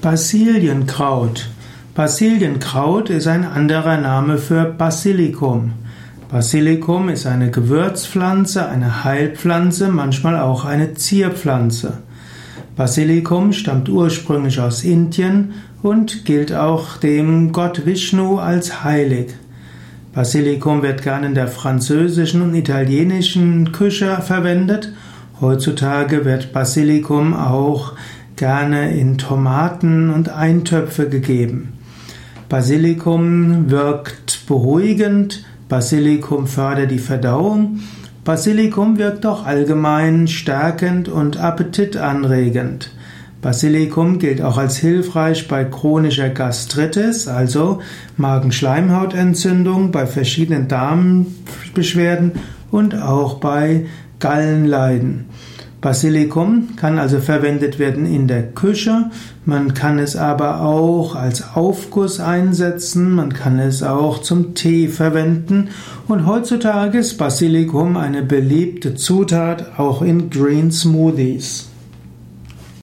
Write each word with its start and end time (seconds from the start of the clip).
Basilienkraut. 0.00 1.48
Basilienkraut 1.96 3.10
ist 3.10 3.26
ein 3.26 3.44
anderer 3.44 3.96
Name 3.96 4.38
für 4.38 4.64
Basilikum. 4.64 5.72
Basilikum 6.30 7.08
ist 7.08 7.26
eine 7.26 7.50
Gewürzpflanze, 7.50 8.68
eine 8.68 9.02
Heilpflanze, 9.02 9.88
manchmal 9.88 10.38
auch 10.38 10.64
eine 10.64 10.94
Zierpflanze. 10.94 11.98
Basilikum 12.76 13.52
stammt 13.52 13.88
ursprünglich 13.88 14.60
aus 14.60 14.84
Indien 14.84 15.54
und 15.82 16.24
gilt 16.24 16.54
auch 16.54 16.98
dem 16.98 17.50
Gott 17.50 17.84
Vishnu 17.84 18.38
als 18.38 18.84
heilig. 18.84 19.34
Basilikum 20.14 20.82
wird 20.82 21.02
gerne 21.02 21.26
in 21.26 21.34
der 21.34 21.48
französischen 21.48 22.42
und 22.42 22.54
italienischen 22.54 23.72
Küche 23.72 24.20
verwendet. 24.22 24.92
Heutzutage 25.40 26.24
wird 26.24 26.52
Basilikum 26.52 27.34
auch 27.34 27.94
gerne 28.38 28.96
in 28.96 29.18
Tomaten 29.18 30.10
und 30.10 30.30
Eintöpfe 30.30 31.08
gegeben. 31.10 31.74
Basilikum 32.48 33.70
wirkt 33.70 34.46
beruhigend, 34.46 35.44
Basilikum 35.68 36.46
fördert 36.46 36.90
die 36.90 36.98
Verdauung, 36.98 37.80
Basilikum 38.24 38.96
wirkt 38.96 39.26
auch 39.26 39.44
allgemein 39.44 40.28
stärkend 40.28 41.08
und 41.08 41.36
appetitanregend. 41.36 42.90
Basilikum 43.42 44.18
gilt 44.18 44.42
auch 44.42 44.58
als 44.58 44.76
hilfreich 44.78 45.46
bei 45.46 45.64
chronischer 45.64 46.28
Gastritis, 46.28 47.28
also 47.28 47.80
Magenschleimhautentzündung, 48.16 49.92
bei 49.92 50.06
verschiedenen 50.06 50.68
Darmbeschwerden 50.68 52.32
und 52.70 53.00
auch 53.00 53.34
bei 53.34 53.86
Gallenleiden. 54.18 55.26
Basilikum 55.80 56.74
kann 56.74 56.98
also 56.98 57.20
verwendet 57.20 57.78
werden 57.78 58.04
in 58.04 58.26
der 58.26 58.42
Küche, 58.42 59.10
man 59.44 59.74
kann 59.74 60.00
es 60.00 60.16
aber 60.16 60.62
auch 60.62 61.14
als 61.14 61.54
Aufguss 61.54 62.18
einsetzen, 62.18 63.12
man 63.12 63.32
kann 63.32 63.60
es 63.60 63.84
auch 63.84 64.18
zum 64.18 64.54
Tee 64.54 64.88
verwenden. 64.88 65.68
Und 66.08 66.26
heutzutage 66.26 66.98
ist 66.98 67.16
Basilikum 67.16 67.96
eine 67.96 68.22
beliebte 68.22 68.96
Zutat 68.96 69.78
auch 69.78 70.02
in 70.02 70.30
Green 70.30 70.72
Smoothies. 70.72 71.67